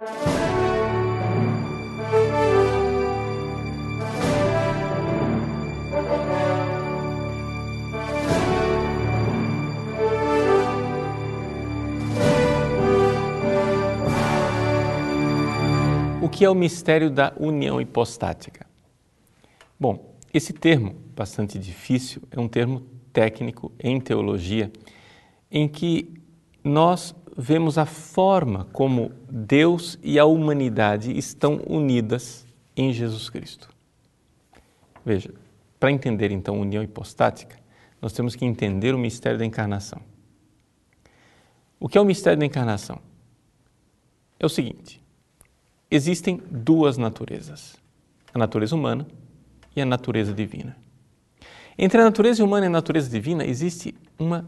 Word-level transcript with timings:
O 0.00 0.02
que 16.30 16.46
é 16.46 16.48
o 16.48 16.54
mistério 16.54 17.10
da 17.10 17.34
união 17.38 17.78
hipostática? 17.78 18.66
Bom, 19.78 20.14
esse 20.32 20.54
termo, 20.54 20.94
bastante 21.14 21.58
difícil, 21.58 22.22
é 22.30 22.40
um 22.40 22.48
termo 22.48 22.86
técnico 23.12 23.70
em 23.78 24.00
teologia, 24.00 24.72
em 25.50 25.68
que 25.68 26.14
nós 26.64 27.14
vemos 27.40 27.78
a 27.78 27.86
forma 27.86 28.66
como 28.70 29.12
Deus 29.30 29.98
e 30.02 30.18
a 30.18 30.26
humanidade 30.26 31.16
estão 31.16 31.58
unidas 31.66 32.46
em 32.76 32.92
Jesus 32.92 33.30
Cristo. 33.30 33.70
Veja, 35.04 35.32
para 35.78 35.90
entender 35.90 36.30
então 36.30 36.60
união 36.60 36.82
hipostática, 36.82 37.56
nós 38.00 38.12
temos 38.12 38.36
que 38.36 38.44
entender 38.44 38.94
o 38.94 38.98
mistério 38.98 39.38
da 39.38 39.46
encarnação. 39.46 40.02
O 41.78 41.88
que 41.88 41.96
é 41.96 42.00
o 42.00 42.04
mistério 42.04 42.38
da 42.38 42.44
encarnação? 42.44 43.00
É 44.38 44.44
o 44.44 44.50
seguinte: 44.50 45.02
existem 45.90 46.42
duas 46.50 46.98
naturezas, 46.98 47.74
a 48.34 48.38
natureza 48.38 48.76
humana 48.76 49.06
e 49.74 49.80
a 49.80 49.86
natureza 49.86 50.34
divina. 50.34 50.76
Entre 51.78 51.98
a 52.02 52.04
natureza 52.04 52.44
humana 52.44 52.66
e 52.66 52.68
a 52.68 52.70
natureza 52.70 53.08
divina 53.08 53.46
existe 53.46 53.94
uma 54.18 54.46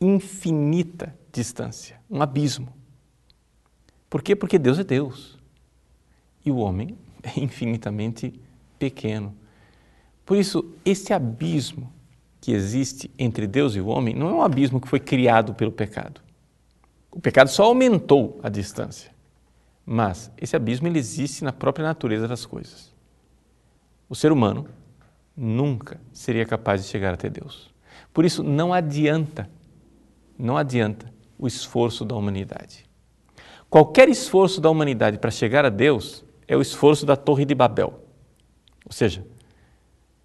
infinita 0.00 1.14
distância, 1.38 2.00
um 2.10 2.20
abismo. 2.20 2.72
Por 4.10 4.22
quê? 4.22 4.34
Porque 4.34 4.58
Deus 4.58 4.78
é 4.78 4.84
Deus 4.84 5.38
e 6.44 6.50
o 6.50 6.56
homem 6.56 6.98
é 7.22 7.40
infinitamente 7.40 8.40
pequeno. 8.78 9.34
Por 10.26 10.36
isso, 10.36 10.74
esse 10.84 11.12
abismo 11.12 11.92
que 12.40 12.52
existe 12.52 13.10
entre 13.18 13.46
Deus 13.46 13.74
e 13.76 13.80
o 13.80 13.86
homem 13.86 14.14
não 14.14 14.28
é 14.28 14.32
um 14.32 14.42
abismo 14.42 14.80
que 14.80 14.88
foi 14.88 15.00
criado 15.00 15.54
pelo 15.54 15.72
pecado. 15.72 16.20
O 17.10 17.20
pecado 17.20 17.48
só 17.48 17.64
aumentou 17.64 18.38
a 18.42 18.48
distância. 18.48 19.10
Mas 19.84 20.30
esse 20.36 20.54
abismo 20.54 20.86
ele 20.86 20.98
existe 20.98 21.42
na 21.42 21.52
própria 21.52 21.86
natureza 21.86 22.28
das 22.28 22.44
coisas. 22.44 22.94
O 24.08 24.14
ser 24.14 24.32
humano 24.32 24.68
nunca 25.36 26.00
seria 26.12 26.44
capaz 26.44 26.82
de 26.82 26.88
chegar 26.88 27.14
até 27.14 27.30
Deus. 27.30 27.72
Por 28.12 28.24
isso, 28.24 28.42
não 28.42 28.72
adianta, 28.72 29.48
não 30.38 30.56
adianta 30.56 31.10
o 31.38 31.46
esforço 31.46 32.04
da 32.04 32.14
humanidade. 32.14 32.84
Qualquer 33.70 34.08
esforço 34.08 34.60
da 34.60 34.70
humanidade 34.70 35.18
para 35.18 35.30
chegar 35.30 35.64
a 35.64 35.68
Deus 35.68 36.24
é 36.46 36.56
o 36.56 36.60
esforço 36.60 37.06
da 37.06 37.16
Torre 37.16 37.44
de 37.44 37.54
Babel. 37.54 38.02
Ou 38.84 38.92
seja, 38.92 39.24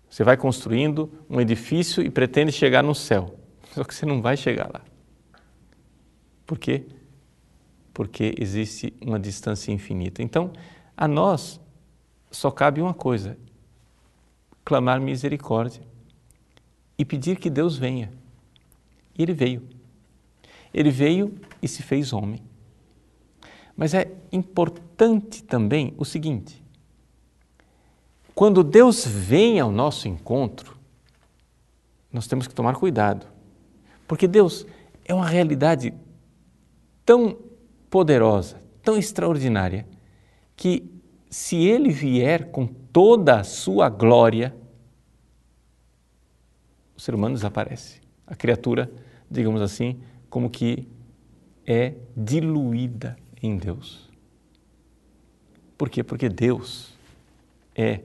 você 0.10 0.24
vai 0.24 0.38
construindo 0.38 1.12
um 1.30 1.40
edifício 1.40 2.02
e 2.04 2.10
pretende 2.10 2.52
chegar 2.52 2.82
no 2.82 2.96
céu, 2.96 3.36
só 3.74 3.84
que 3.84 3.94
você 3.94 4.06
não 4.06 4.22
vai 4.22 4.38
chegar 4.38 4.70
lá. 4.74 4.82
Por 6.46 6.58
quê? 6.58 6.86
porque 7.94 8.34
existe 8.38 8.94
uma 9.00 9.20
distância 9.20 9.72
infinita. 9.72 10.24
Então, 10.24 10.52
a 10.98 11.08
nós 11.08 11.62
só 12.32 12.50
cabe 12.50 12.82
uma 12.82 12.94
coisa: 12.94 13.38
clamar 14.66 15.00
misericórdia 15.00 15.84
e 16.98 17.06
pedir 17.06 17.38
que 17.38 17.50
Deus 17.50 17.78
venha. 17.78 18.12
E 19.18 19.22
ele 19.22 19.34
veio. 19.34 19.70
Ele 20.74 20.90
veio 20.90 21.40
e 21.62 21.68
se 21.68 21.84
fez 21.84 22.12
homem. 22.12 22.42
Mas 23.76 23.94
é 23.94 24.12
importante 24.32 25.44
também 25.44 25.94
o 25.98 26.06
seguinte: 26.06 26.64
quando 28.34 28.64
Deus 28.64 29.06
vem 29.06 29.60
ao 29.60 29.72
nosso 29.72 30.08
encontro, 30.08 30.78
nós 32.12 32.28
temos 32.28 32.48
que 32.48 32.54
tomar 32.54 32.76
cuidado, 32.76 33.28
porque 34.08 34.28
Deus 34.28 34.66
é 35.06 35.14
uma 35.14 35.28
realidade 35.28 35.94
tão 37.06 37.38
poderosa, 37.90 38.62
tão 38.82 38.98
extraordinária, 38.98 39.88
que 40.56 40.90
se 41.30 41.56
ele 41.56 41.90
vier 41.90 42.52
com 42.52 42.68
toda 42.68 43.40
a 43.40 43.44
sua 43.44 43.90
glória, 43.90 44.56
o 46.96 47.02
ser 47.02 47.16
humano 47.16 47.36
desaparece. 47.36 48.02
A 48.26 48.36
criatura, 48.36 48.92
digamos 49.30 49.62
assim, 49.62 50.00
como 50.34 50.50
que 50.50 50.88
é 51.64 51.94
diluída 52.18 53.16
em 53.40 53.56
Deus. 53.56 54.10
Por 55.78 55.92
quê? 55.92 56.04
Porque 56.04 56.28
Deus 56.28 56.92
é 57.76 58.02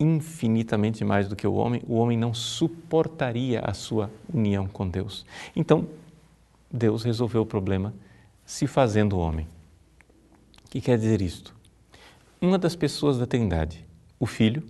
infinitamente 0.00 1.04
mais 1.04 1.28
do 1.28 1.36
que 1.36 1.46
o 1.46 1.54
homem, 1.54 1.82
o 1.86 1.94
homem 1.94 2.18
não 2.18 2.34
suportaria 2.34 3.60
a 3.60 3.72
sua 3.72 4.10
união 4.34 4.66
com 4.66 4.88
Deus. 4.88 5.24
Então, 5.54 5.86
Deus 6.68 7.04
resolveu 7.04 7.42
o 7.42 7.46
problema 7.46 7.94
se 8.44 8.66
fazendo 8.66 9.16
homem. 9.16 9.46
O 10.66 10.70
que 10.70 10.80
quer 10.80 10.98
dizer 10.98 11.22
isto? 11.22 11.54
Uma 12.40 12.58
das 12.58 12.74
pessoas 12.74 13.18
da 13.18 13.26
Trindade, 13.26 13.86
o 14.18 14.26
Filho, 14.26 14.64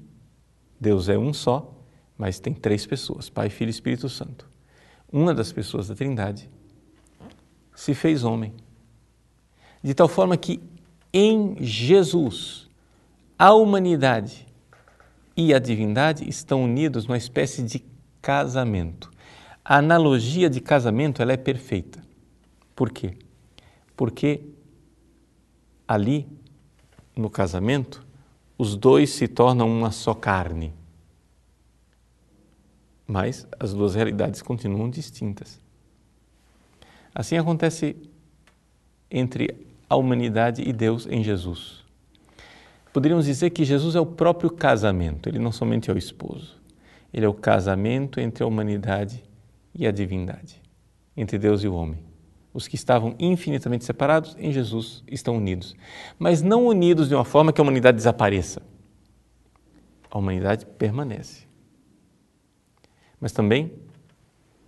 Deus 0.78 1.08
é 1.08 1.16
um 1.16 1.32
só, 1.32 1.72
mas 2.18 2.38
tem 2.38 2.52
três 2.52 2.84
pessoas, 2.84 3.30
Pai, 3.30 3.48
Filho 3.48 3.70
e 3.70 3.70
Espírito 3.70 4.10
Santo. 4.10 4.50
Uma 5.12 5.34
das 5.34 5.52
pessoas 5.52 5.88
da 5.88 5.94
Trindade 5.94 6.48
se 7.74 7.94
fez 7.94 8.24
homem, 8.24 8.52
de 9.82 9.94
tal 9.94 10.08
forma 10.08 10.36
que 10.36 10.60
em 11.12 11.56
Jesus 11.60 12.68
a 13.38 13.54
humanidade 13.54 14.46
e 15.36 15.54
a 15.54 15.58
divindade 15.58 16.28
estão 16.28 16.64
unidos 16.64 17.06
numa 17.06 17.16
espécie 17.16 17.62
de 17.62 17.82
casamento. 18.20 19.10
A 19.64 19.78
analogia 19.78 20.50
de 20.50 20.60
casamento 20.60 21.22
ela 21.22 21.32
é 21.32 21.36
perfeita. 21.36 22.00
Por 22.74 22.90
quê? 22.90 23.16
porque 24.00 24.40
ali, 25.86 26.26
no 27.14 27.28
casamento, 27.28 28.02
os 28.56 28.74
dois 28.74 29.10
se 29.10 29.28
tornam 29.28 29.68
uma 29.68 29.90
só 29.90 30.14
carne. 30.14 30.72
Mas 33.10 33.44
as 33.58 33.74
duas 33.74 33.96
realidades 33.96 34.40
continuam 34.40 34.88
distintas. 34.88 35.58
Assim 37.12 37.36
acontece 37.36 37.96
entre 39.10 39.66
a 39.88 39.96
humanidade 39.96 40.62
e 40.62 40.72
Deus 40.72 41.08
em 41.10 41.20
Jesus. 41.20 41.84
Poderíamos 42.92 43.26
dizer 43.26 43.50
que 43.50 43.64
Jesus 43.64 43.96
é 43.96 44.00
o 44.00 44.06
próprio 44.06 44.48
casamento, 44.48 45.28
ele 45.28 45.40
não 45.40 45.50
somente 45.50 45.90
é 45.90 45.92
o 45.92 45.98
esposo, 45.98 46.56
ele 47.12 47.26
é 47.26 47.28
o 47.28 47.34
casamento 47.34 48.20
entre 48.20 48.44
a 48.44 48.46
humanidade 48.46 49.24
e 49.74 49.88
a 49.88 49.90
divindade, 49.90 50.62
entre 51.16 51.36
Deus 51.36 51.64
e 51.64 51.66
o 51.68 51.74
homem. 51.74 51.98
Os 52.54 52.68
que 52.68 52.76
estavam 52.76 53.16
infinitamente 53.18 53.84
separados 53.84 54.36
em 54.38 54.52
Jesus 54.52 55.02
estão 55.08 55.36
unidos, 55.36 55.74
mas 56.16 56.42
não 56.42 56.64
unidos 56.64 57.08
de 57.08 57.16
uma 57.16 57.24
forma 57.24 57.52
que 57.52 57.60
a 57.60 57.64
humanidade 57.64 57.96
desapareça. 57.96 58.62
A 60.08 60.16
humanidade 60.16 60.64
permanece. 60.64 61.49
Mas 63.20 63.32
também 63.32 63.72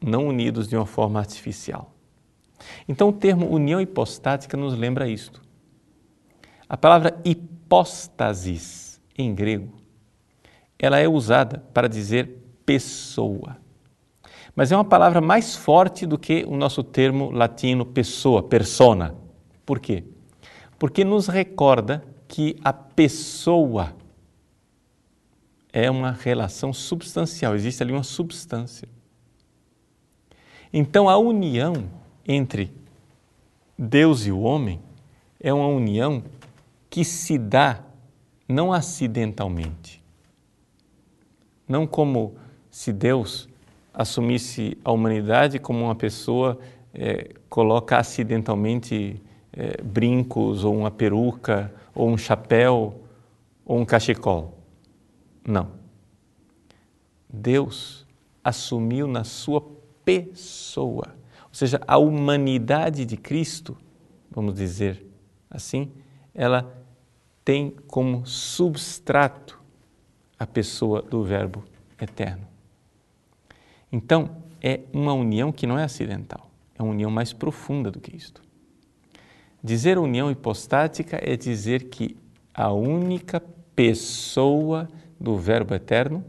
não 0.00 0.28
unidos 0.28 0.68
de 0.68 0.76
uma 0.76 0.86
forma 0.86 1.18
artificial. 1.18 1.92
Então, 2.88 3.08
o 3.08 3.12
termo 3.12 3.48
união 3.48 3.80
hipostática 3.80 4.56
nos 4.56 4.76
lembra 4.76 5.08
isto. 5.08 5.40
A 6.68 6.76
palavra 6.76 7.20
hipóstasis, 7.24 9.00
em 9.16 9.34
grego, 9.34 9.72
ela 10.78 10.98
é 10.98 11.08
usada 11.08 11.58
para 11.72 11.88
dizer 11.88 12.38
pessoa 12.66 13.62
mas 14.54 14.70
é 14.70 14.76
uma 14.76 14.84
palavra 14.84 15.20
mais 15.20 15.56
forte 15.56 16.04
do 16.04 16.18
que 16.18 16.44
o 16.46 16.56
nosso 16.56 16.82
termo 16.82 17.30
latino 17.30 17.86
pessoa, 17.86 18.42
persona. 18.42 19.14
Por 19.64 19.80
quê? 19.80 20.04
Porque 20.78 21.04
nos 21.04 21.26
recorda 21.26 22.04
que 22.28 22.56
a 22.62 22.72
pessoa 22.72 23.94
é 25.72 25.90
uma 25.90 26.12
relação 26.12 26.72
substancial, 26.72 27.54
existe 27.54 27.82
ali 27.82 27.92
uma 27.92 28.02
substância. 28.02 28.88
Então 30.72 31.08
a 31.08 31.16
união 31.18 31.88
entre 32.26 32.72
Deus 33.78 34.26
e 34.26 34.32
o 34.32 34.40
homem 34.40 34.80
é 35.40 35.52
uma 35.52 35.66
união 35.66 36.22
que 36.88 37.04
se 37.04 37.38
dá 37.38 37.82
não 38.48 38.72
acidentalmente. 38.72 40.02
Não 41.66 41.86
como 41.86 42.34
se 42.70 42.92
Deus 42.92 43.48
assumisse 43.94 44.76
a 44.84 44.92
humanidade 44.92 45.58
como 45.58 45.84
uma 45.84 45.94
pessoa 45.94 46.58
é, 46.94 47.30
coloca 47.48 47.98
acidentalmente 47.98 49.20
é, 49.52 49.82
brincos 49.82 50.64
ou 50.64 50.76
uma 50.76 50.90
peruca 50.90 51.72
ou 51.94 52.08
um 52.08 52.16
chapéu 52.16 52.94
ou 53.64 53.78
um 53.78 53.84
cachecol. 53.84 54.61
Não. 55.46 55.72
Deus 57.28 58.06
assumiu 58.44 59.06
na 59.06 59.24
sua 59.24 59.60
pessoa, 60.04 61.14
ou 61.44 61.54
seja, 61.54 61.80
a 61.86 61.96
humanidade 61.96 63.04
de 63.04 63.16
Cristo, 63.16 63.76
vamos 64.30 64.54
dizer 64.54 65.04
assim, 65.50 65.92
ela 66.34 66.76
tem 67.44 67.70
como 67.86 68.26
substrato 68.26 69.60
a 70.38 70.46
pessoa 70.46 71.02
do 71.02 71.22
Verbo 71.22 71.64
eterno. 72.00 72.46
Então, 73.90 74.42
é 74.60 74.80
uma 74.92 75.12
união 75.12 75.52
que 75.52 75.66
não 75.66 75.78
é 75.78 75.84
acidental, 75.84 76.50
é 76.78 76.82
uma 76.82 76.92
união 76.92 77.10
mais 77.10 77.32
profunda 77.32 77.90
do 77.90 78.00
que 78.00 78.16
isto. 78.16 78.42
Dizer 79.62 79.98
união 79.98 80.30
hipostática 80.30 81.20
é 81.22 81.36
dizer 81.36 81.84
que 81.84 82.16
a 82.54 82.72
única 82.72 83.40
pessoa 83.74 84.88
do 85.22 85.38
Verbo 85.38 85.72
eterno 85.72 86.24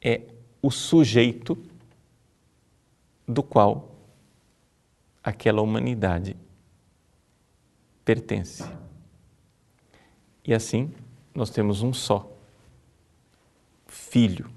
é 0.00 0.22
o 0.62 0.70
sujeito 0.70 1.58
do 3.26 3.42
qual 3.42 3.92
aquela 5.22 5.60
humanidade 5.60 6.36
pertence. 8.04 8.64
E 10.44 10.54
assim, 10.54 10.92
nós 11.34 11.50
temos 11.50 11.82
um 11.82 11.92
só 11.92 12.32
Filho, 13.84 14.48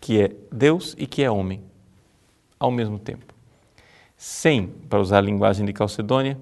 que 0.00 0.20
é 0.20 0.34
Deus 0.50 0.96
e 0.98 1.06
que 1.06 1.22
é 1.22 1.30
homem, 1.30 1.62
ao 2.58 2.70
mesmo 2.70 2.98
tempo. 2.98 3.32
Sem, 4.16 4.66
para 4.66 5.00
usar 5.00 5.18
a 5.18 5.22
linguagem 5.22 5.64
de 5.64 5.72
Calcedônia, 5.72 6.38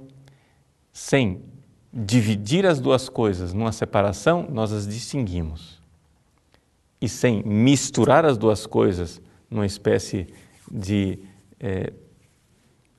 sem 0.92 1.42
dividir 1.92 2.64
as 2.64 2.80
duas 2.80 3.08
coisas 3.08 3.52
numa 3.52 3.72
separação, 3.72 4.48
nós 4.50 4.72
as 4.72 4.86
distinguimos. 4.86 5.79
E 7.00 7.08
sem 7.08 7.42
misturar 7.42 8.24
as 8.24 8.36
duas 8.36 8.66
coisas 8.66 9.20
numa 9.50 9.66
espécie 9.66 10.26
de 10.70 11.18
é, 11.58 11.92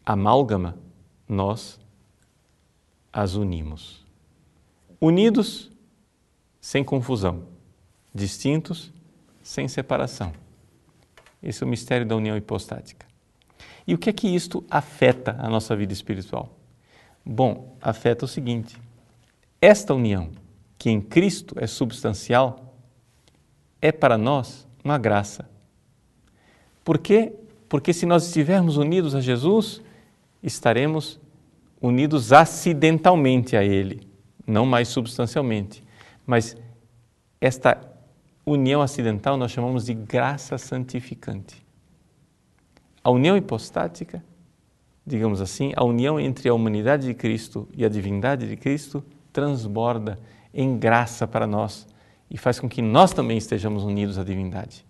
amálgama, 0.06 0.78
nós 1.28 1.80
as 3.12 3.36
unimos. 3.36 4.06
Unidos, 5.00 5.72
sem 6.60 6.84
confusão. 6.84 7.48
Distintos, 8.14 8.92
sem 9.42 9.68
separação. 9.68 10.34
Esse 11.42 11.64
é 11.64 11.66
o 11.66 11.70
mistério 11.70 12.06
da 12.06 12.16
união 12.16 12.38
hipostática. 12.38 13.06
E 13.88 13.94
o 13.94 13.98
que 13.98 14.10
é 14.10 14.14
que 14.14 14.28
isto 14.28 14.64
afeta 14.70 15.36
a 15.40 15.50
nossa 15.50 15.76
vida 15.76 15.92
espiritual? 15.92 16.58
Bom, 17.26 17.78
afeta 17.82 18.26
o 18.26 18.28
seguinte: 18.28 18.78
esta 19.60 19.94
união, 19.94 20.32
que 20.78 20.90
em 20.90 21.02
Cristo 21.02 21.56
é 21.58 21.68
substancial, 21.68 22.71
é 23.82 23.92
para 23.92 24.18
nós 24.18 24.68
uma 24.84 24.98
graça. 24.98 25.50
Por 26.84 26.98
quê? 26.98 27.34
Porque 27.68 27.94
se 27.94 28.06
nós 28.06 28.26
estivermos 28.26 28.78
unidos 28.78 29.16
a 29.16 29.22
Jesus, 29.22 29.82
estaremos 30.44 31.20
unidos 31.82 32.32
acidentalmente 32.32 33.56
a 33.56 33.64
Ele, 33.64 34.08
não 34.46 34.66
mais 34.66 34.88
substancialmente. 34.88 35.84
Mas 36.26 36.56
esta 37.40 37.80
união 38.46 38.82
acidental 38.82 39.38
nós 39.38 39.52
chamamos 39.52 39.86
de 39.86 39.94
graça 39.94 40.58
santificante. 40.58 41.66
A 43.04 43.10
união 43.10 43.36
hipostática, 43.36 44.24
digamos 45.06 45.42
assim, 45.42 45.74
a 45.76 45.84
união 45.84 46.20
entre 46.20 46.50
a 46.50 46.54
humanidade 46.54 47.08
de 47.08 47.14
Cristo 47.14 47.68
e 47.76 47.84
a 47.84 47.90
divindade 47.90 48.48
de 48.48 48.56
Cristo 48.56 49.04
transborda 49.34 50.20
em 50.54 50.78
graça 50.78 51.28
para 51.28 51.48
nós 51.48 51.88
e 52.32 52.38
faz 52.38 52.62
com 52.62 52.70
que 52.70 52.82
nós 52.82 53.12
também 53.12 53.38
estejamos 53.38 53.84
unidos 53.84 54.18
à 54.18 54.24
divindade. 54.24 54.86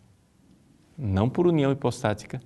Não 0.96 1.28
por 1.28 1.48
união 1.48 1.72
hipostática, 1.72 2.40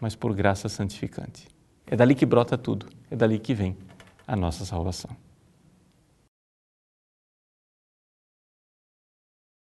mas 0.00 0.16
por 0.16 0.34
graça 0.34 0.70
santificante. 0.70 1.46
É 1.86 1.94
dali 1.94 2.14
que 2.14 2.24
brota 2.24 2.56
tudo, 2.56 2.86
é 3.10 3.14
dali 3.14 3.38
que 3.38 3.52
vem 3.52 3.76
a 4.26 4.34
nossa 4.34 4.64
salvação. 4.64 5.14